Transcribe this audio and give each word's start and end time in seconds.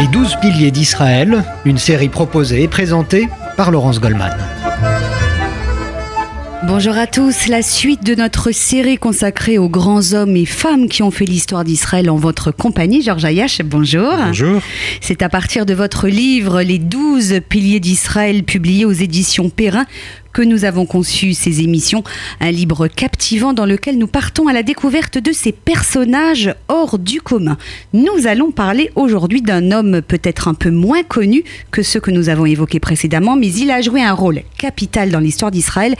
Les 0.00 0.08
douze 0.08 0.34
piliers 0.40 0.70
d'Israël, 0.70 1.44
une 1.66 1.76
série 1.76 2.08
proposée 2.08 2.62
et 2.62 2.68
présentée 2.68 3.28
par 3.58 3.70
Laurence 3.70 4.00
Goldman. 4.00 4.34
Bonjour 6.66 6.96
à 6.96 7.06
tous, 7.06 7.48
la 7.48 7.60
suite 7.60 8.02
de 8.02 8.14
notre 8.14 8.50
série 8.50 8.96
consacrée 8.96 9.58
aux 9.58 9.68
grands 9.68 10.14
hommes 10.14 10.36
et 10.36 10.46
femmes 10.46 10.88
qui 10.88 11.02
ont 11.02 11.10
fait 11.10 11.26
l'histoire 11.26 11.64
d'Israël 11.64 12.08
en 12.08 12.16
votre 12.16 12.50
compagnie. 12.50 13.02
Georges 13.02 13.26
Ayash, 13.26 13.60
bonjour. 13.62 14.14
Bonjour. 14.24 14.62
C'est 15.02 15.20
à 15.20 15.28
partir 15.28 15.66
de 15.66 15.74
votre 15.74 16.08
livre 16.08 16.62
Les 16.62 16.78
douze 16.78 17.40
piliers 17.46 17.80
d'Israël 17.80 18.42
publié 18.42 18.86
aux 18.86 18.92
éditions 18.92 19.50
Perrin 19.50 19.84
que 20.32 20.42
nous 20.42 20.64
avons 20.64 20.86
conçu 20.86 21.34
ces 21.34 21.60
émissions, 21.60 22.04
un 22.40 22.50
livre 22.50 22.88
captivant 22.88 23.52
dans 23.52 23.66
lequel 23.66 23.98
nous 23.98 24.06
partons 24.06 24.48
à 24.48 24.52
la 24.52 24.62
découverte 24.62 25.18
de 25.18 25.32
ces 25.32 25.52
personnages 25.52 26.54
hors 26.68 26.98
du 26.98 27.20
commun. 27.20 27.56
Nous 27.92 28.26
allons 28.26 28.50
parler 28.50 28.90
aujourd'hui 28.94 29.42
d'un 29.42 29.70
homme 29.70 30.02
peut-être 30.02 30.48
un 30.48 30.54
peu 30.54 30.70
moins 30.70 31.02
connu 31.02 31.44
que 31.70 31.82
ceux 31.82 32.00
que 32.00 32.10
nous 32.10 32.28
avons 32.28 32.46
évoqués 32.46 32.80
précédemment, 32.80 33.36
mais 33.36 33.52
il 33.52 33.70
a 33.70 33.80
joué 33.80 34.02
un 34.02 34.12
rôle 34.12 34.42
capital 34.58 35.10
dans 35.10 35.20
l'histoire 35.20 35.50
d'Israël. 35.50 35.94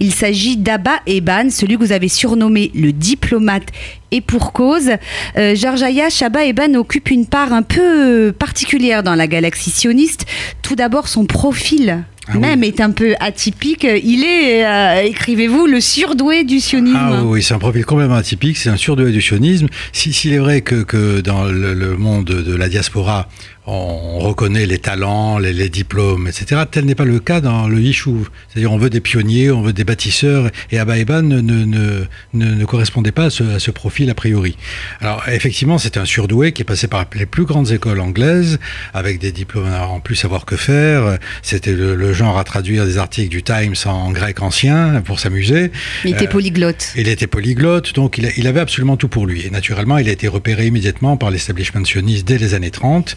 Il 0.00 0.12
s'agit 0.12 0.56
d'Abba 0.56 1.00
Eban, 1.06 1.50
celui 1.50 1.76
que 1.76 1.84
vous 1.84 1.92
avez 1.92 2.08
surnommé 2.08 2.70
le 2.74 2.92
diplomate 2.92 3.68
et 4.10 4.20
pour 4.20 4.52
cause. 4.52 4.90
Euh, 5.36 5.54
Georges 5.54 5.82
Ayash, 5.82 6.22
Abba 6.22 6.44
Eban 6.44 6.74
occupe 6.74 7.10
une 7.10 7.26
part 7.26 7.52
un 7.52 7.62
peu 7.62 8.32
particulière 8.36 9.02
dans 9.02 9.14
la 9.14 9.26
galaxie 9.26 9.70
sioniste. 9.70 10.26
Tout 10.62 10.76
d'abord, 10.76 11.08
son 11.08 11.26
profil 11.26 12.04
ah 12.28 12.38
même 12.38 12.64
est 12.64 12.80
un 12.80 12.90
peu 12.90 13.14
atypique. 13.20 13.84
Il 13.84 14.24
est, 14.24 14.66
euh, 14.66 15.02
écrivez-vous, 15.02 15.66
le 15.66 15.80
surdoué 15.80 16.44
du 16.44 16.60
sionisme. 16.60 16.98
Ah 16.98 17.22
oui, 17.24 17.42
c'est 17.42 17.54
un 17.54 17.58
profil 17.58 17.84
complètement 17.84 18.16
atypique, 18.16 18.56
c'est 18.56 18.70
un 18.70 18.76
surdoué 18.76 19.12
du 19.12 19.22
sionisme. 19.22 19.68
S'il 19.92 20.32
est 20.32 20.38
vrai 20.38 20.60
que, 20.60 20.82
que 20.82 21.20
dans 21.20 21.44
le, 21.44 21.74
le, 21.74 21.96
monde 21.96 22.26
de 22.26 22.54
la 22.54 22.68
diaspora, 22.68 23.28
on 23.66 24.20
reconnaît 24.20 24.66
les 24.66 24.78
talents, 24.78 25.38
les, 25.38 25.68
diplômes, 25.68 26.28
etc. 26.28 26.62
Tel 26.70 26.84
n'est 26.84 26.94
pas 26.94 27.04
le 27.04 27.18
cas 27.18 27.40
dans 27.40 27.66
le 27.66 27.80
Yishuv. 27.80 28.28
C'est-à-dire 28.48 28.72
on 28.72 28.78
veut 28.78 28.90
des 28.90 29.00
pionniers, 29.00 29.50
on 29.50 29.62
veut 29.62 29.72
des 29.72 29.84
bâtisseurs, 29.84 30.50
et 30.70 30.78
Abba 30.78 30.98
Eban 30.98 31.22
ne, 31.22 31.40
ne, 31.40 32.04
ne, 32.34 32.64
correspondait 32.64 33.10
pas 33.10 33.24
à 33.24 33.30
ce, 33.30 33.70
profil 33.70 34.08
a 34.10 34.14
priori. 34.14 34.56
Alors 35.00 35.22
effectivement, 35.28 35.78
c'était 35.78 35.98
un 35.98 36.04
surdoué 36.04 36.52
qui 36.52 36.62
est 36.62 36.64
passé 36.64 36.86
par 36.86 37.06
les 37.14 37.26
plus 37.26 37.44
grandes 37.44 37.72
écoles 37.72 38.00
anglaises, 38.00 38.58
avec 38.94 39.18
des 39.18 39.32
diplômes 39.32 39.72
en 39.72 39.98
plus 39.98 40.14
savoir 40.14 40.44
que 40.44 40.56
faire. 40.56 41.18
C'était 41.42 41.72
le, 41.72 42.12
genre 42.12 42.38
à 42.38 42.44
traduire 42.44 42.86
des 42.86 42.98
articles 42.98 43.28
du 43.28 43.42
Times 43.42 43.74
en 43.84 44.12
grec 44.12 44.40
ancien 44.40 45.02
pour 45.04 45.18
s'amuser. 45.18 45.72
Il 46.04 46.12
était 46.12 46.26
euh, 46.26 46.30
polyglotte. 46.30 46.92
il 46.96 47.08
était 47.08 47.26
polyglotte, 47.26 47.94
donc 47.94 48.16
il, 48.18 48.30
il, 48.36 48.46
avait 48.46 48.60
absolument 48.60 48.96
tout 48.96 49.08
pour 49.08 49.26
lui. 49.26 49.44
Et 49.44 49.50
naturellement, 49.50 49.98
il 49.98 50.08
a 50.08 50.12
été 50.12 50.28
repéré 50.28 50.66
immédiatement 50.66 51.16
par 51.16 51.30
l'establishment 51.30 51.84
sioniste 51.84 52.26
dès 52.26 52.38
les 52.38 52.54
années 52.54 52.70
30 52.70 53.16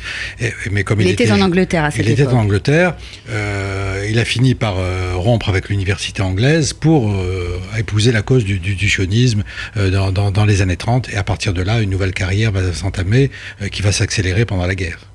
mais 0.71 0.83
comme 0.83 1.01
il, 1.01 1.07
était, 1.07 1.31
en 1.31 1.41
Angleterre 1.41 1.83
à 1.83 1.91
cette 1.91 2.05
il 2.05 2.11
était 2.11 2.27
en 2.27 2.39
Angleterre, 2.39 2.95
euh, 3.29 4.07
il 4.09 4.19
a 4.19 4.25
fini 4.25 4.55
par 4.55 4.77
euh, 4.77 5.13
rompre 5.15 5.49
avec 5.49 5.69
l'université 5.69 6.21
anglaise 6.21 6.73
pour 6.73 7.11
euh, 7.11 7.59
épouser 7.77 8.11
la 8.11 8.21
cause 8.21 8.45
du, 8.45 8.59
du, 8.59 8.89
sionisme 8.89 9.43
dans, 9.75 10.11
dans, 10.11 10.31
dans, 10.31 10.45
les 10.45 10.61
années 10.61 10.77
30. 10.77 11.09
Et 11.09 11.17
à 11.17 11.23
partir 11.23 11.53
de 11.53 11.61
là, 11.61 11.81
une 11.81 11.89
nouvelle 11.89 12.13
carrière 12.13 12.51
va 12.51 12.73
s'entamer 12.73 13.31
qui 13.71 13.81
va 13.81 13.91
s'accélérer 13.91 14.45
pendant 14.45 14.65
la 14.65 14.75
guerre. 14.75 15.08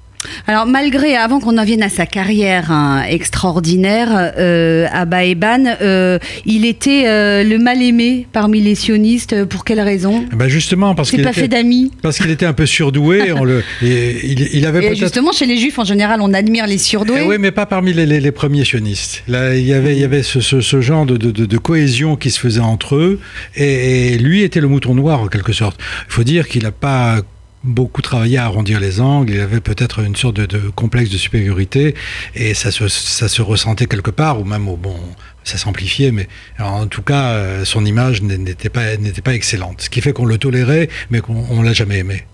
Alors 0.47 0.67
malgré, 0.67 1.17
avant 1.17 1.41
qu'on 1.41 1.59
en 1.59 1.65
vienne 1.65 1.83
à 1.83 1.89
sa 1.89 2.07
carrière 2.07 2.71
hein, 2.71 3.03
extraordinaire, 3.09 4.33
euh, 4.39 4.87
Abba 4.93 5.25
Eban, 5.25 5.65
euh, 5.81 6.19
il 6.45 6.65
était 6.65 7.05
euh, 7.07 7.45
le 7.45 7.59
mal 7.59 7.83
aimé 7.83 8.27
parmi 8.33 8.61
les 8.61 8.75
sionistes. 8.75 9.45
Pour 9.45 9.65
quelle 9.65 9.81
raison? 9.81 10.27
Eh 10.33 10.37
ben 10.37 10.49
Justement 10.49 10.95
parce 10.95 11.11
qu'il 11.11 11.23
pas 11.23 11.33
fait 11.33 11.49
d'amis. 11.49 11.91
Parce 12.03 12.19
qu'il 12.19 12.31
était 12.31 12.47
un 12.47 12.53
peu 12.53 12.67
surdoué. 12.67 13.33
on 13.33 13.45
le, 13.45 13.63
il, 13.83 14.67
avait 14.67 14.93
et 14.93 14.95
justement, 14.95 15.33
chez 15.33 15.47
les 15.47 15.59
juifs 15.59 15.79
en 15.79 15.85
général, 15.85 16.21
on 16.21 16.33
admire 16.35 16.67
les 16.67 16.79
surdoués. 16.79 17.23
Eh 17.25 17.29
oui, 17.29 17.37
mais 17.39 17.51
pas 17.51 17.67
parmi 17.67 17.93
les, 17.93 18.33
premiers 18.33 18.65
sionistes. 18.65 19.23
Là, 19.29 19.55
il 19.55 19.67
y 19.67 19.73
avait, 19.73 19.95
il 19.95 20.01
y 20.01 20.05
avait 20.05 20.23
ce, 20.23 20.81
genre 20.81 21.07
de, 21.07 21.57
cohésion 21.57 22.17
qui 22.17 22.31
se 22.31 22.41
faisait 22.41 22.61
entre 22.61 22.97
eux, 22.97 23.21
et, 23.57 24.13
et 24.15 24.19
lui 24.19 24.43
était 24.43 24.61
le 24.61 24.69
mouton 24.69 24.95
noir 24.95 25.21
en 25.21 25.29
quelque 25.29 25.53
sorte. 25.53 25.81
Il 26.09 26.13
faut 26.13 26.25
dire 26.25 26.49
qu'il 26.49 26.65
n'a 26.65 26.73
pas 26.73 27.21
beaucoup 27.65 28.03
travaillé 28.03 28.39
à 28.39 28.45
arrondir 28.45 28.79
les 28.79 29.01
angles, 29.01 29.33
il 29.33 29.41
avait 29.41 29.61
peut-être 29.61 30.01
une 30.01 30.15
sorte 30.15 30.37
de, 30.37 30.59
complexe 30.71 31.11
de 31.11 31.17
supériorité, 31.17 31.95
et 32.35 32.55
ça 32.55 32.71
se, 32.71 33.43
ressentait 33.43 33.87
quelque 33.87 34.11
part, 34.11 34.41
ou 34.41 34.45
même 34.45 34.69
au 34.69 34.77
bon, 34.77 34.97
ça 35.43 35.59
s'amplifiait, 35.59 36.13
mais 36.13 36.29
en 36.59 36.87
tout 36.87 37.03
cas, 37.03 37.33
euh, 37.33 37.65
son 37.65 37.85
image 37.85 38.23
n'était 38.23 38.69
pas, 38.69 38.97
n'était 38.97 39.23
pas 39.23 39.35
excellente. 39.35 39.83
Ce 39.83 39.91
qui 39.91 40.01
fait 40.01 40.13
qu'on 40.13 40.27
le 40.27 40.39
tolérait, 40.39 40.89
mais 41.11 41.21
qu'on 41.21 41.63
l'a 41.63 41.73
jamais 41.73 41.99
aimé. 41.99 42.25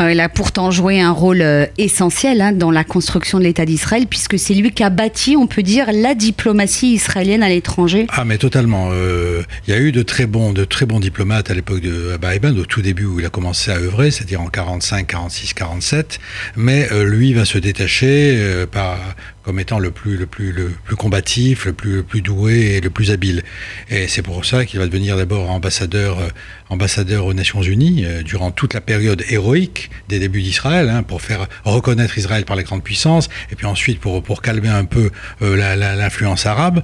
Euh, 0.00 0.12
il 0.12 0.20
a 0.20 0.28
pourtant 0.28 0.70
joué 0.70 1.00
un 1.00 1.10
rôle 1.10 1.42
euh, 1.42 1.66
essentiel 1.78 2.40
hein, 2.40 2.52
dans 2.52 2.70
la 2.70 2.84
construction 2.84 3.38
de 3.38 3.44
l'État 3.44 3.66
d'Israël, 3.66 4.06
puisque 4.08 4.38
c'est 4.38 4.54
lui 4.54 4.72
qui 4.72 4.82
a 4.82 4.90
bâti, 4.90 5.36
on 5.36 5.46
peut 5.46 5.62
dire, 5.62 5.86
la 5.92 6.14
diplomatie 6.14 6.94
israélienne 6.94 7.42
à 7.42 7.48
l'étranger. 7.48 8.06
Ah, 8.10 8.24
mais 8.24 8.38
totalement. 8.38 8.90
Euh, 8.92 9.42
il 9.66 9.74
y 9.74 9.76
a 9.76 9.80
eu 9.80 9.92
de 9.92 10.02
très 10.02 10.26
bons, 10.26 10.52
de 10.52 10.64
très 10.64 10.86
bons 10.86 11.00
diplomates 11.00 11.50
à 11.50 11.54
l'époque 11.54 11.80
de 11.80 12.12
Abba 12.12 12.50
au 12.50 12.64
tout 12.64 12.82
début 12.82 13.04
où 13.04 13.20
il 13.20 13.26
a 13.26 13.30
commencé 13.30 13.70
à 13.70 13.76
œuvrer, 13.76 14.10
c'est-à-dire 14.10 14.40
en 14.40 14.48
45, 14.48 15.06
46, 15.06 15.54
47. 15.54 16.20
Mais 16.56 16.88
lui 17.04 17.32
va 17.34 17.44
se 17.44 17.58
détacher 17.58 18.64
par, 18.70 18.98
comme 19.42 19.58
étant 19.58 19.78
le 19.78 19.90
plus, 19.90 20.16
le 20.16 20.26
plus, 20.26 20.52
le 20.52 20.68
plus 20.68 20.96
combatif, 20.96 21.64
le 21.64 21.72
plus, 21.72 21.96
le 21.96 22.02
plus 22.02 22.20
doué 22.20 22.76
et 22.76 22.80
le 22.80 22.90
plus 22.90 23.10
habile. 23.10 23.42
Et 23.88 24.06
c'est 24.06 24.22
pour 24.22 24.44
ça 24.44 24.66
qu'il 24.66 24.78
va 24.78 24.86
devenir 24.86 25.16
d'abord 25.16 25.50
ambassadeur, 25.50 26.18
euh, 26.18 26.28
ambassadeur 26.68 27.24
aux 27.24 27.34
Nations 27.34 27.62
Unies 27.62 28.04
euh, 28.04 28.22
durant 28.22 28.50
toute 28.50 28.74
la 28.74 28.80
période 28.80 29.24
héroïque 29.30 29.90
des 30.08 30.18
débuts 30.18 30.42
d'Israël, 30.42 30.88
hein, 30.88 31.02
pour 31.02 31.22
faire 31.22 31.48
reconnaître 31.64 32.18
Israël 32.18 32.44
par 32.44 32.56
les 32.56 32.64
grandes 32.64 32.84
puissances, 32.84 33.28
et 33.50 33.56
puis 33.56 33.66
ensuite 33.66 34.00
pour, 34.00 34.22
pour 34.22 34.42
calmer 34.42 34.68
un 34.68 34.84
peu 34.84 35.10
euh, 35.42 35.56
l'influence 35.96 36.46
arabe, 36.46 36.82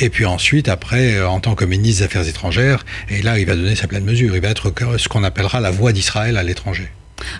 et 0.00 0.10
puis 0.10 0.24
ensuite 0.24 0.68
après 0.68 1.22
en 1.22 1.40
tant 1.40 1.54
que 1.54 1.64
ministre 1.64 2.00
des 2.00 2.06
Affaires 2.06 2.28
étrangères, 2.28 2.84
et 3.08 3.22
là 3.22 3.38
il 3.38 3.46
va 3.46 3.54
donner 3.54 3.76
sa 3.76 3.86
pleine 3.86 4.04
mesure, 4.04 4.34
il 4.34 4.40
va 4.40 4.48
être 4.48 4.72
ce 4.96 5.08
qu'on 5.08 5.24
appellera 5.24 5.60
la 5.60 5.70
voix 5.70 5.92
d'Israël 5.92 6.36
à 6.36 6.42
l'étranger. 6.42 6.90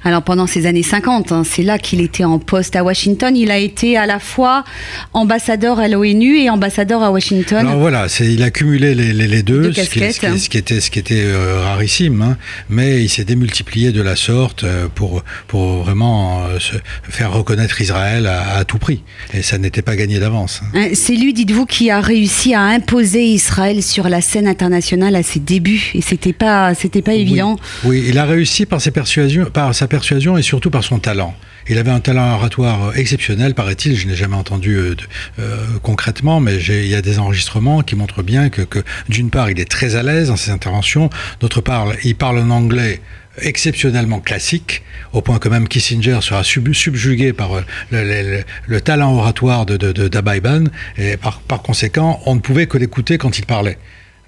Alors 0.05 0.23
pendant 0.23 0.47
ces 0.47 0.67
années 0.67 0.83
50, 0.83 1.33
hein, 1.33 1.43
c'est 1.45 1.63
là 1.63 1.79
qu'il 1.79 2.01
était 2.01 2.25
en 2.25 2.39
poste 2.39 2.77
à 2.77 2.85
Washington. 2.85 3.37
Il 3.37 3.51
a 3.51 3.59
été 3.59 3.97
à 3.97 4.07
la 4.07 4.19
fois 4.19 4.65
ambassadeur 5.13 5.79
à 5.79 5.89
l'ONU 5.89 6.39
et 6.39 6.51
ambassadeur 6.51 7.03
à 7.03 7.11
Washington. 7.11 7.67
Alors 7.67 7.79
voilà, 7.79 8.07
il 8.21 8.43
a 8.43 8.51
cumulé 8.51 8.95
les, 8.95 9.43
deux, 9.43 9.73
ce, 9.73 9.81
qui, 9.81 10.13
ce, 10.13 10.49
qui, 10.49 10.59
était, 10.59 10.81
ce 10.81 10.91
qui 10.91 10.99
était 10.99 11.23
euh, 11.25 11.63
rarissime, 11.63 12.23
hein. 12.23 12.37
mais 12.69 13.03
il 13.03 13.09
s'est 13.09 13.25
démultiplié 13.25 13.93
de 13.93 14.03
la 14.03 14.17
sorte 14.17 14.65
euh, 14.65 14.89
pour, 14.95 15.23
pour 15.47 15.83
vraiment 15.83 16.45
euh, 16.45 16.59
se 16.59 16.75
faire 17.09 17.33
reconnaître 17.33 17.81
Israël 17.81 18.27
à, 18.27 18.65
tout 18.65 18.79
prix. 18.79 19.03
Et 19.35 19.43
ça 19.43 19.59
n'était 19.59 19.83
pas 19.83 19.97
gagné 19.97 20.19
d'avance. 20.19 20.63
Hein. 20.75 20.89
C'est 20.95 21.15
lui, 21.15 21.33
dites-vous, 21.33 21.67
qui 21.67 21.91
a 21.91 22.01
réussi 22.01 22.55
à 22.55 22.63
imposer 22.63 23.25
Israël 23.25 23.83
sur 23.83 24.09
la 24.09 24.21
scène 24.21 24.47
internationale 24.47 25.17
à 25.17 25.23
ses 25.23 25.41
débuts. 25.41 25.91
Et 25.95 26.01
c'était 26.01 26.33
pas, 26.33 26.75
c'était 26.75 27.03
pas 27.03 27.15
évident. 27.15 27.57
Oui, 27.85 28.05
il 28.09 28.19
a 28.19 28.25
réussi 28.25 28.67
par 28.67 28.81
ses 28.81 28.91
persuasions, 28.91 29.47
par 29.47 29.72
sa 29.73 29.89
persuasion 29.89 30.37
et 30.37 30.43
surtout 30.43 30.71
par 30.71 30.85
son 30.85 30.99
talent. 30.99 31.35
Il 31.69 31.79
avait 31.79 31.91
un 31.91 32.01
talent 32.01 32.35
oratoire 32.35 32.89
euh, 32.89 32.93
exceptionnel, 32.93 33.55
paraît-il. 33.55 33.97
Je 33.97 34.07
n'ai 34.07 34.17
jamais 34.17 34.37
entendu 34.37 34.77
euh, 34.77 34.97
euh, 35.39 35.57
concrètement, 35.83 36.41
mais 36.41 36.57
il 36.57 36.89
y 36.89 36.95
a 36.95 37.03
des 37.03 37.19
enregistrements 37.19 37.83
qui 37.83 37.95
montrent 37.97 38.23
bien 38.23 38.49
que, 38.49 38.63
d'une 39.09 39.31
part, 39.31 39.51
il 39.51 39.61
est 39.61 39.71
très 39.71 39.95
à 39.95 40.03
l'aise 40.03 40.29
dans 40.29 40.37
ses 40.37 40.51
interventions, 40.51 41.11
d'autre 41.41 41.61
part, 41.61 41.89
il 42.05 42.17
parle 42.17 42.39
en 42.39 42.51
anglais 42.51 43.01
exceptionnellement 43.41 44.21
classique, 44.21 44.83
au 45.13 45.23
point 45.23 45.39
que 45.39 45.49
même 45.49 45.67
Kissinger 45.67 46.19
sera 46.21 46.45
subjugué 46.45 47.33
par 47.33 47.63
le, 47.91 48.81
talent 48.81 49.15
oratoire 49.15 49.65
de, 49.65 49.79
de, 49.79 50.11
et 50.99 51.17
par, 51.17 51.41
par 51.41 51.63
conséquent, 51.63 52.21
on 52.27 52.35
ne 52.35 52.41
pouvait 52.41 52.67
que 52.67 52.77
l'écouter 52.77 53.17
quand 53.17 53.39
il 53.39 53.47
parlait. 53.47 53.79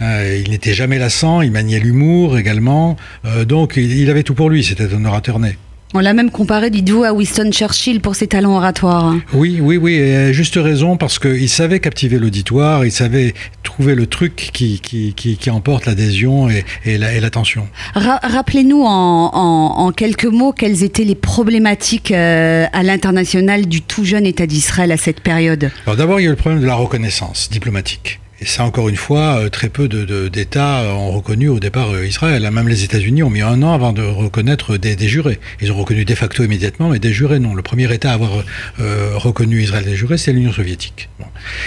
Euh, 0.01 0.43
il 0.45 0.51
n'était 0.51 0.75
jamais 0.75 0.99
lassant, 0.99 1.41
il 1.41 1.53
maniait 1.53 1.79
l'humour 1.79 2.37
également, 2.39 2.97
euh, 3.25 3.45
donc 3.45 3.75
il, 3.77 4.11
avait 4.11 4.25
tout 4.25 4.35
pour 4.35 4.51
lui, 4.51 4.65
c'était 4.65 4.93
un 4.93 5.05
orateur 5.05 5.39
né. 5.39 5.57
On 5.97 6.01
l'a 6.01 6.13
même 6.13 6.33
comparé, 6.33 6.71
dites-vous, 6.71 7.05
à 7.05 7.13
Winston 7.13 7.53
Churchill 7.53 8.01
pour 8.01 8.17
ses 8.17 8.27
talents 8.27 8.57
oratoires. 8.57 9.15
Oui, 9.33 9.61
oui, 9.63 9.77
oui, 9.77 9.95
et 9.95 10.17
à 10.17 10.33
juste 10.33 10.57
raison, 10.57 10.97
parce 10.97 11.21
qu'il 11.21 11.49
savait 11.49 11.79
captiver 11.79 12.19
l'auditoire, 12.19 12.85
il 12.85 12.91
savait 12.91 13.33
trouver 13.63 13.95
le 13.95 14.09
truc 14.09 14.51
qui, 14.53 14.81
qui, 14.81 15.51
emporte 15.51 15.87
l'adhésion 15.87 16.49
et, 16.49 16.99
l'attention. 16.99 17.69
Rappelez-nous 17.95 18.83
en, 18.85 19.93
quelques 19.97 20.25
mots 20.25 20.53
quelles 20.53 20.83
étaient 20.83 21.05
les 21.05 21.15
problématiques 21.15 22.11
euh, 22.11 22.67
à 22.73 22.83
l'international 22.83 23.67
du 23.67 23.81
tout 23.81 24.05
jeune 24.05 24.27
État 24.27 24.47
d'Israël 24.47 24.91
à 24.91 24.97
cette 24.97 25.21
période. 25.21 25.71
Alors 25.87 25.97
d'abord, 25.97 26.19
il 26.19 26.25
y 26.25 26.27
a 26.27 26.31
le 26.31 26.37
problème 26.37 26.61
de 26.61 26.67
la 26.67 26.75
reconnaissance 26.75 27.49
diplomatique. 27.51 28.19
Et 28.41 28.47
ça, 28.47 28.65
encore 28.65 28.89
une 28.89 28.97
fois, 28.97 29.39
euh, 29.39 29.49
très 29.49 29.69
peu 29.69 29.89
d'États 29.89 30.83
ont 30.95 31.13
reconnu 31.13 31.49
au 31.49 31.61
départ 31.61 31.91
euh, 31.91 32.05
Israël. 32.05 32.49
Même 32.51 32.69
les 32.69 32.83
États-Unis 32.83 33.23
ont 33.23 33.31
mis 33.31 33.43
un 33.43 33.63
an 33.63 33.73
avant 33.73 33.93
de 33.93 34.03
reconnaître 34.03 34.77
des, 34.77 34.97
jurés. 35.09 35.39
Ils 35.61 35.71
ont 35.71 35.77
reconnu 35.77 36.05
de 36.05 36.15
facto 36.15 36.43
immédiatement, 36.43 36.89
mais 36.89 36.99
des 36.99 37.13
jurés 37.13 37.39
non. 37.39 37.55
Le 37.55 37.63
premier 37.63 37.93
État 37.93 38.11
à 38.11 38.15
avoir 38.15 38.45
euh, 38.81 39.13
reconnu 39.15 39.63
Israël 39.63 39.85
des 39.85 39.95
jurés, 39.95 40.19
c'est 40.19 40.33
l'Union 40.33 40.53
soviétique. 40.53 41.09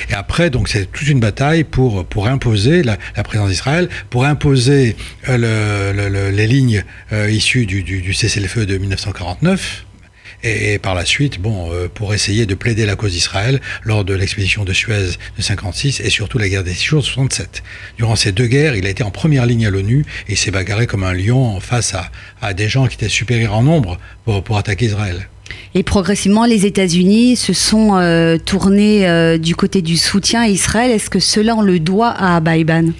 Et 0.09 0.13
après, 0.13 0.49
donc, 0.49 0.67
c'est 0.67 0.91
toute 0.91 1.07
une 1.07 1.19
bataille 1.19 1.63
pour, 1.63 2.05
pour 2.05 2.27
imposer 2.27 2.83
la, 2.83 2.97
présence 3.23 3.49
d'Israël, 3.49 3.89
pour 4.09 4.25
imposer 4.25 4.95
les 5.27 6.47
lignes 6.47 6.83
issues 7.29 7.65
du, 7.65 7.83
du 7.83 8.13
cessez-le-feu 8.13 8.65
de 8.65 8.77
1949 8.77 9.86
et, 10.43 10.77
par 10.79 10.95
la 10.95 11.05
suite, 11.05 11.39
bon, 11.39 11.71
euh, 11.71 11.87
pour 11.93 12.13
essayer 12.13 12.45
de 12.45 12.55
plaider 12.55 12.85
la 12.85 12.95
cause 12.95 13.13
d'Israël 13.13 13.61
lors 13.83 14.05
de 14.05 14.13
l'expédition 14.13 14.63
de 14.63 14.73
Suez 14.73 15.17
de 15.37 15.41
56 15.41 16.01
et 16.01 16.09
surtout 16.09 16.37
la 16.37 16.49
guerre 16.49 16.63
des 16.63 16.73
six 16.73 16.85
jours 16.85 17.01
de 17.01 17.05
67. 17.05 17.63
Durant 17.97 18.15
ces 18.15 18.31
deux 18.31 18.47
guerres, 18.47 18.75
il 18.75 18.85
a 18.85 18.89
été 18.89 19.03
en 19.03 19.11
première 19.11 19.45
ligne 19.45 19.65
à 19.65 19.69
l'ONU 19.69 20.05
et 20.27 20.35
s'est 20.35 20.51
bagarré 20.51 20.87
comme 20.87 21.03
un 21.03 21.13
lion 21.13 21.59
face 21.59 21.93
à, 21.93 22.11
à, 22.41 22.53
des 22.53 22.69
gens 22.69 22.87
qui 22.87 22.95
étaient 22.95 23.09
supérieurs 23.09 23.53
en 23.53 23.63
nombre 23.63 23.97
pour, 24.25 24.43
pour 24.43 24.57
attaquer 24.57 24.85
Israël. 24.85 25.27
Et 25.75 25.83
progressivement, 25.83 26.45
les 26.45 26.65
États-Unis 26.65 27.35
se 27.35 27.53
sont 27.53 27.97
euh, 27.97 28.37
tournés 28.37 29.07
euh, 29.07 29.37
du 29.37 29.55
côté 29.55 29.81
du 29.81 29.97
soutien 29.97 30.41
à 30.41 30.47
Israël. 30.47 30.91
Est-ce 30.91 31.09
que 31.09 31.19
cela, 31.19 31.55
on 31.55 31.61
le 31.61 31.79
doit 31.79 32.11
à 32.11 32.39
Baïban 32.39 32.91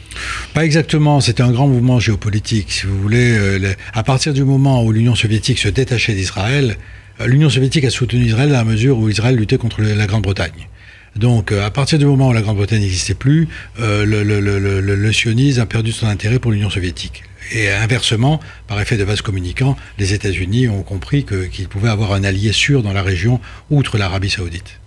Pas 0.53 0.65
exactement. 0.65 1.19
C'était 1.21 1.43
un 1.43 1.51
grand 1.51 1.67
mouvement 1.67 1.99
géopolitique. 1.99 2.71
Si 2.71 2.85
vous 2.85 2.99
voulez, 2.99 3.35
euh, 3.37 3.73
à 3.93 4.03
partir 4.03 4.33
du 4.33 4.43
moment 4.43 4.83
où 4.83 4.91
l'Union 4.91 5.15
soviétique 5.15 5.59
se 5.59 5.69
détachait 5.69 6.13
d'Israël, 6.13 6.77
l'Union 7.25 7.49
soviétique 7.49 7.83
a 7.85 7.89
soutenu 7.89 8.25
Israël 8.25 8.49
à 8.49 8.57
la 8.59 8.63
mesure 8.63 8.97
où 8.97 9.09
Israël 9.09 9.35
luttait 9.35 9.57
contre 9.57 9.81
la 9.81 10.07
Grande-Bretagne. 10.07 10.67
Donc, 11.15 11.51
à 11.51 11.71
partir 11.71 11.97
du 11.97 12.05
moment 12.05 12.29
où 12.29 12.33
la 12.33 12.41
Grande-Bretagne 12.41 12.81
n'existait 12.81 13.15
plus, 13.15 13.47
le, 13.79 14.23
le, 14.23 15.13
sionisme 15.13 15.61
a 15.61 15.65
perdu 15.65 15.91
son 15.91 16.05
intérêt 16.07 16.37
pour 16.37 16.51
l'Union 16.51 16.69
soviétique. 16.69 17.23
Et 17.53 17.71
inversement, 17.71 18.39
par 18.67 18.79
effet 18.81 18.97
de 18.97 19.03
vase 19.03 19.21
communicant, 19.21 19.77
les 19.97 20.13
États-Unis 20.13 20.67
ont 20.67 20.83
compris 20.83 21.25
qu'ils 21.25 21.67
pouvaient 21.67 21.89
avoir 21.89 22.13
un 22.13 22.23
allié 22.23 22.51
sûr 22.51 22.83
dans 22.83 22.93
la 22.93 23.01
région, 23.01 23.39
outre 23.69 23.97
l'Arabie 23.97 24.29
saoudite. 24.29 24.79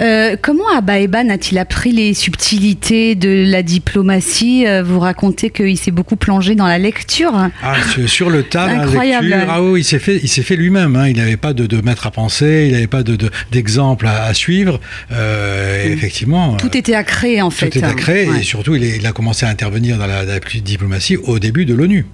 Euh, 0.00 0.36
comment 0.40 0.68
Abba 0.76 1.00
Eban 1.00 1.28
a-t-il 1.28 1.58
appris 1.58 1.92
les 1.92 2.14
subtilités 2.14 3.14
de 3.14 3.44
la 3.50 3.62
diplomatie 3.62 4.66
euh, 4.66 4.82
Vous 4.82 5.00
racontez 5.00 5.50
qu'il 5.50 5.76
s'est 5.76 5.90
beaucoup 5.90 6.16
plongé 6.16 6.54
dans 6.54 6.66
la 6.66 6.78
lecture. 6.78 7.32
Ah, 7.62 7.74
sur 8.06 8.30
le 8.30 8.44
tas, 8.44 8.66
Incroyable. 8.66 9.26
lecture, 9.26 9.50
ah 9.50 9.60
il 9.76 9.84
s'est 9.84 9.98
fait, 9.98 10.20
il 10.22 10.28
s'est 10.28 10.42
fait 10.42 10.56
lui-même. 10.56 10.94
Hein. 10.96 11.08
Il 11.08 11.16
n'avait 11.16 11.36
pas 11.36 11.52
de, 11.52 11.66
de, 11.66 11.80
maître 11.80 12.06
à 12.06 12.10
penser, 12.10 12.66
il 12.68 12.72
n'avait 12.72 12.86
pas 12.86 13.02
d'exemple 13.50 14.04
de, 14.04 14.10
à, 14.10 14.24
à, 14.24 14.34
suivre. 14.34 14.80
Euh. 15.12 15.92
Effectivement. 15.92 16.56
Tout 16.56 16.76
était 16.76 16.94
à 16.94 17.02
créer 17.02 17.42
en 17.42 17.50
fait. 17.50 17.70
Tout 17.70 17.78
était 17.78 17.86
à 17.86 17.94
créer 17.94 18.28
et 18.38 18.42
surtout 18.42 18.76
il, 18.76 18.84
il, 18.84 19.06
a 19.06 19.12
commencé 19.12 19.46
à 19.46 19.48
intervenir 19.48 19.98
dans 19.98 20.06
la, 20.06 20.24
dans 20.24 20.32
la 20.32 20.60
diplomatie 20.60 21.16
au 21.16 21.38
début 21.38 21.64
de 21.64 21.74
l'ONU. 21.74 22.06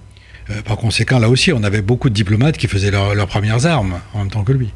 Euh, 0.50 0.60
par 0.62 0.76
conséquent, 0.76 1.18
là 1.18 1.28
aussi, 1.28 1.52
on 1.52 1.62
avait 1.62 1.82
beaucoup 1.82 2.10
de 2.10 2.14
diplomates 2.14 2.58
qui 2.58 2.68
faisaient 2.68 2.90
leurs 2.90 3.26
premières 3.26 3.66
armes 3.66 4.00
en 4.12 4.18
même 4.18 4.30
temps 4.30 4.44
que 4.44 4.52
lui. 4.52 4.70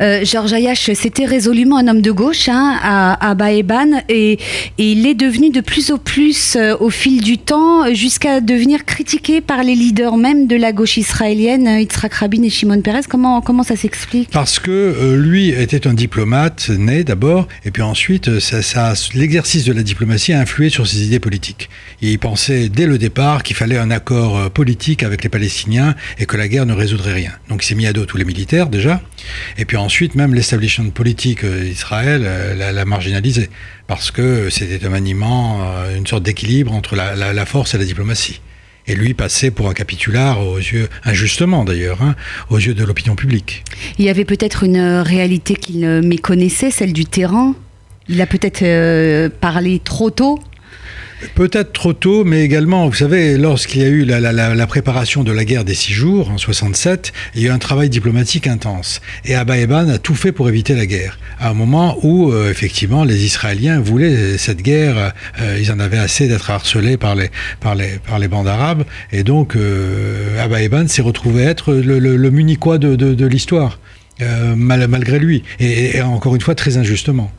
Euh, 0.00 0.24
Georges 0.24 0.52
Ayash, 0.52 0.90
c'était 0.94 1.24
résolument 1.24 1.78
un 1.78 1.88
homme 1.88 2.02
de 2.02 2.10
gauche 2.10 2.48
hein, 2.48 2.78
à, 2.82 3.30
à 3.30 3.34
Baeban 3.34 4.02
et, 4.08 4.38
il 4.78 5.06
est 5.06 5.14
devenu 5.14 5.50
de 5.50 5.60
plus 5.60 5.90
en 5.90 5.98
plus 5.98 6.56
euh, 6.56 6.76
au 6.78 6.90
fil 6.90 7.22
du 7.22 7.38
temps 7.38 7.92
jusqu'à 7.94 8.40
devenir 8.40 8.84
critiqué 8.84 9.40
par 9.40 9.62
les 9.62 9.74
leaders 9.74 10.16
même 10.16 10.46
de 10.46 10.56
la 10.56 10.72
gauche 10.72 10.96
israélienne, 10.96 11.66
Yitzhak 11.80 12.14
Rabin 12.14 12.42
et 12.42 12.50
Shimon 12.50 12.80
Peres. 12.82 13.08
Comment, 13.08 13.40
comment 13.40 13.62
ça 13.62 13.74
s'explique? 13.74 14.30
Parce 14.30 14.58
que 14.58 15.14
lui 15.16 15.48
était 15.48 15.86
un 15.86 15.94
diplomate 15.94 16.68
né 16.68 17.04
d'abord 17.04 17.48
et 17.64 17.70
puis 17.70 17.82
ensuite 17.82 18.38
ça, 18.38 18.62
ça, 18.62 18.92
l'exercice 19.14 19.64
de 19.64 19.72
la 19.72 19.82
diplomatie 19.82 20.32
a 20.32 20.40
influé 20.40 20.68
sur 20.68 20.86
ses 20.86 21.04
idées 21.04 21.20
politiques. 21.20 21.68
il 22.02 22.18
pensait 22.18 22.68
dès 22.68 22.86
le 22.86 22.98
départ 22.98 23.42
qu'il 23.42 23.56
fallait 23.56 23.78
un 23.78 23.90
accord 23.90 24.50
politique 24.50 25.02
avec 25.06 25.22
les 25.22 25.30
Palestiniens 25.30 25.94
et 26.18 26.26
que 26.26 26.36
la 26.36 26.48
guerre 26.48 26.66
ne 26.66 26.74
résoudrait 26.74 27.12
rien. 27.12 27.32
Donc 27.48 27.64
il 27.64 27.66
s'est 27.66 27.74
mis 27.74 27.86
à 27.86 27.92
dos 27.92 28.04
tous 28.04 28.16
les 28.16 28.24
militaires 28.24 28.68
déjà, 28.68 29.00
et 29.56 29.64
puis 29.64 29.76
ensuite 29.76 30.14
même 30.14 30.34
l'establishment 30.34 30.90
politique 30.90 31.44
d'Israël 31.44 32.22
euh, 32.24 32.72
l'a 32.72 32.84
marginalisé, 32.84 33.48
parce 33.86 34.10
que 34.10 34.50
c'était 34.50 34.84
un 34.84 34.90
maniement, 34.90 35.60
euh, 35.62 35.96
une 35.96 36.06
sorte 36.06 36.22
d'équilibre 36.22 36.72
entre 36.72 36.96
la, 36.96 37.46
force 37.46 37.74
et 37.74 37.78
la 37.78 37.84
diplomatie. 37.84 38.40
Et 38.88 38.94
lui 38.94 39.14
passait 39.14 39.50
pour 39.50 39.68
un 39.68 39.74
capitulaire 39.74 40.40
aux 40.40 40.58
yeux, 40.58 40.88
injustement 41.04 41.64
d'ailleurs, 41.64 42.02
hein, 42.02 42.14
aux 42.50 42.58
yeux 42.58 42.74
de 42.74 42.84
l'opinion 42.84 43.16
publique. 43.16 43.64
Il 43.98 44.04
y 44.04 44.08
avait 44.08 44.24
peut-être 44.24 44.62
une 44.62 45.00
réalité 45.00 45.56
qu'il 45.56 45.86
méconnaissait, 46.02 46.70
celle 46.70 46.92
du 46.92 47.04
terrain. 47.04 47.56
Il 48.08 48.20
a 48.20 48.26
peut-être 48.26 48.62
euh, 48.62 49.28
parlé 49.28 49.80
trop 49.82 50.10
tôt 50.10 50.38
Peut-être 51.34 51.72
trop 51.72 51.92
tôt, 51.92 52.24
mais 52.24 52.42
également, 52.42 52.86
vous 52.88 52.94
savez, 52.94 53.38
lorsqu'il 53.38 53.80
y 53.80 53.84
a 53.84 53.88
eu 53.88 54.04
la, 54.04 54.66
préparation 54.66 55.24
de 55.24 55.32
la 55.32 55.44
guerre 55.44 55.64
des 55.64 55.74
six 55.74 55.92
jours, 55.92 56.30
en 56.30 56.38
67, 56.38 57.12
il 57.34 57.42
y 57.42 57.46
a 57.46 57.48
eu 57.48 57.52
un 57.52 57.58
travail 57.58 57.88
diplomatique 57.88 58.46
intense. 58.46 59.00
Et 59.24 59.34
Abba 59.34 59.58
Eban 59.58 59.88
a 59.88 59.98
tout 59.98 60.14
fait 60.14 60.32
pour 60.32 60.48
éviter 60.48 60.74
la 60.74 60.84
guerre. 60.86 61.18
À 61.38 61.50
un 61.50 61.54
moment 61.54 61.96
où, 62.02 62.32
euh, 62.32 62.50
effectivement, 62.50 63.04
les 63.04 63.24
Israéliens 63.24 63.80
voulaient 63.80 64.36
cette 64.36 64.62
guerre, 64.62 65.14
euh, 65.40 65.58
ils 65.60 65.72
en 65.72 65.78
avaient 65.78 65.98
assez 65.98 66.28
d'être 66.28 66.50
harcelés 66.50 66.96
par 66.98 67.14
les, 67.14 67.30
par, 67.60 67.74
les, 67.74 67.98
par 68.06 68.18
les 68.18 68.28
bandes 68.28 68.48
arabes. 68.48 68.84
Et 69.10 69.22
donc, 69.22 69.56
euh, 69.56 70.42
Abba 70.42 70.62
Eban 70.62 70.86
s'est 70.86 71.02
retrouvé 71.02 71.44
être 71.44 71.72
le, 71.72 71.98
le, 71.98 72.30
munichois 72.30 72.78
de, 72.78 72.94
de, 72.94 73.26
l'histoire, 73.26 73.78
malgré 74.56 75.18
lui. 75.18 75.42
et 75.60 76.02
encore 76.02 76.34
une 76.34 76.40
fois, 76.40 76.54
très 76.54 76.76
injustement. 76.76 77.30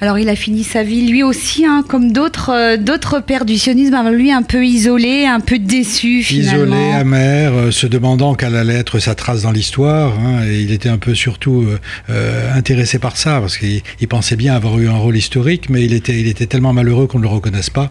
Alors 0.00 0.18
il 0.18 0.28
a 0.28 0.36
fini 0.36 0.64
sa 0.64 0.82
vie 0.82 1.06
lui 1.06 1.22
aussi, 1.22 1.64
hein, 1.64 1.84
comme 1.86 2.12
d'autres 2.12 2.50
euh, 2.50 2.76
d'autres 2.76 3.20
pères 3.20 3.44
du 3.44 3.58
sionisme, 3.58 3.96
lui 4.10 4.32
un 4.32 4.42
peu 4.42 4.64
isolé, 4.64 5.26
un 5.26 5.40
peu 5.40 5.58
déçu 5.58 6.22
finalement. 6.22 6.76
Isolé, 6.76 6.92
amer, 6.92 7.52
euh, 7.52 7.70
se 7.70 7.86
demandant 7.86 8.34
quelle 8.34 8.56
allait 8.56 8.74
être 8.74 8.98
sa 8.98 9.14
trace 9.14 9.42
dans 9.42 9.50
l'histoire. 9.50 10.18
Hein, 10.18 10.44
et 10.46 10.60
il 10.60 10.72
était 10.72 10.88
un 10.88 10.98
peu 10.98 11.14
surtout 11.14 11.66
euh, 12.10 12.56
intéressé 12.56 12.98
par 12.98 13.16
ça, 13.16 13.40
parce 13.40 13.56
qu'il 13.56 13.82
pensait 14.08 14.36
bien 14.36 14.54
avoir 14.54 14.78
eu 14.78 14.88
un 14.88 14.96
rôle 14.96 15.16
historique, 15.16 15.70
mais 15.70 15.84
il 15.84 15.92
était, 15.92 16.18
il 16.18 16.28
était 16.28 16.46
tellement 16.46 16.72
malheureux 16.72 17.06
qu'on 17.06 17.18
ne 17.18 17.24
le 17.24 17.28
reconnaisse 17.28 17.70
pas. 17.70 17.90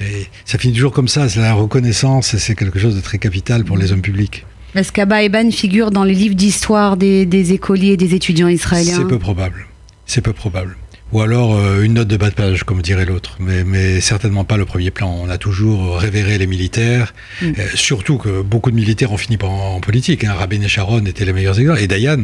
Et 0.00 0.26
ça 0.44 0.58
finit 0.58 0.74
toujours 0.74 0.92
comme 0.92 1.08
ça, 1.08 1.28
c'est 1.28 1.40
la 1.40 1.54
reconnaissance, 1.54 2.36
c'est 2.36 2.54
quelque 2.54 2.78
chose 2.78 2.96
de 2.96 3.00
très 3.00 3.18
capital 3.18 3.64
pour 3.64 3.76
les 3.76 3.92
hommes 3.92 4.02
publics. 4.02 4.44
Est-ce 4.74 4.90
qu'Abba 4.90 5.22
Eban 5.22 5.50
figure 5.52 5.92
dans 5.92 6.04
les 6.04 6.14
livres 6.14 6.34
d'histoire 6.34 6.96
des, 6.96 7.26
des 7.26 7.52
écoliers 7.52 7.92
et 7.92 7.96
des 7.96 8.14
étudiants 8.14 8.48
israéliens 8.48 8.96
C'est 8.98 9.08
peu 9.08 9.20
probable. 9.20 9.66
C'est 10.06 10.20
peu 10.20 10.32
probable 10.32 10.76
ou 11.12 11.20
alors 11.20 11.54
euh, 11.54 11.82
une 11.82 11.94
note 11.94 12.08
de 12.08 12.16
bas 12.16 12.30
de 12.30 12.34
page, 12.34 12.64
comme 12.64 12.82
dirait 12.82 13.04
l'autre, 13.04 13.36
mais, 13.38 13.64
mais, 13.64 14.00
certainement 14.00 14.44
pas 14.44 14.56
le 14.56 14.64
premier 14.64 14.90
plan. 14.90 15.14
On 15.22 15.28
a 15.28 15.38
toujours 15.38 15.98
révéré 15.98 16.38
les 16.38 16.46
militaires, 16.46 17.14
mm. 17.40 17.46
euh, 17.58 17.68
surtout 17.74 18.18
que 18.18 18.42
beaucoup 18.42 18.70
de 18.70 18.76
militaires 18.76 19.12
ont 19.12 19.16
fini 19.16 19.38
en, 19.42 19.80
politique. 19.80 20.24
Hein. 20.24 20.34
Rabin 20.34 20.60
et 20.60 20.68
Sharon 20.68 21.04
étaient 21.06 21.24
les 21.24 21.32
meilleurs 21.32 21.60
exemples, 21.60 21.80
et 21.80 21.86
Dayan. 21.86 22.22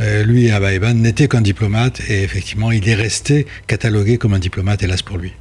Euh, 0.00 0.22
lui, 0.22 0.46
Eban, 0.46 0.94
n'était 0.94 1.28
qu'un 1.28 1.40
diplomate, 1.40 2.00
et 2.08 2.22
effectivement, 2.22 2.70
il 2.70 2.88
est 2.88 2.94
resté 2.94 3.46
catalogué 3.66 4.16
comme 4.16 4.32
un 4.32 4.38
diplomate, 4.38 4.82
hélas 4.82 5.02
pour 5.02 5.18
lui. 5.18 5.32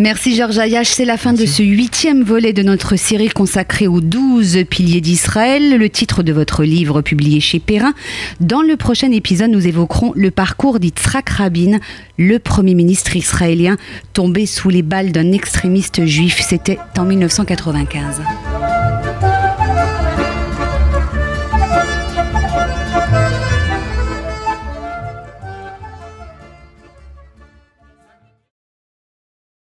Merci 0.00 0.34
Georges 0.34 0.58
Ayash. 0.58 0.88
C'est 0.88 1.04
la 1.04 1.18
fin 1.18 1.34
de 1.34 1.44
ce 1.44 1.62
huitième 1.62 2.22
volet 2.22 2.54
de 2.54 2.62
notre 2.62 2.96
série 2.96 3.28
consacrée 3.28 3.86
aux 3.86 4.00
douze 4.00 4.56
piliers 4.70 5.02
d'Israël, 5.02 5.76
le 5.76 5.90
titre 5.90 6.22
de 6.22 6.32
votre 6.32 6.64
livre 6.64 7.02
publié 7.02 7.38
chez 7.40 7.58
Perrin. 7.58 7.92
Dans 8.40 8.62
le 8.62 8.78
prochain 8.78 9.12
épisode, 9.12 9.50
nous 9.50 9.66
évoquerons 9.66 10.14
le 10.16 10.30
parcours 10.30 10.80
d'Yitzhak 10.80 11.28
Rabin, 11.28 11.80
le 12.16 12.38
premier 12.38 12.72
ministre 12.72 13.14
israélien 13.14 13.76
tombé 14.14 14.46
sous 14.46 14.70
les 14.70 14.80
balles 14.80 15.12
d'un 15.12 15.32
extrémiste 15.32 16.06
juif. 16.06 16.40
C'était 16.40 16.78
en 16.96 17.04
1995. 17.04 18.22